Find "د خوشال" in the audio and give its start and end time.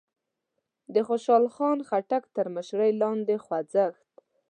0.93-1.43